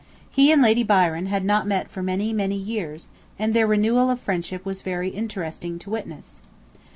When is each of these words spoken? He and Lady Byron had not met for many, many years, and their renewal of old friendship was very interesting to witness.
He 0.31 0.51
and 0.51 0.63
Lady 0.63 0.81
Byron 0.83 1.27
had 1.27 1.45
not 1.45 1.67
met 1.67 1.91
for 1.91 2.01
many, 2.01 2.33
many 2.33 2.55
years, 2.57 3.09
and 3.37 3.53
their 3.53 3.67
renewal 3.67 4.05
of 4.09 4.17
old 4.17 4.21
friendship 4.21 4.65
was 4.65 4.81
very 4.81 5.09
interesting 5.11 5.77
to 5.77 5.91
witness. 5.91 6.41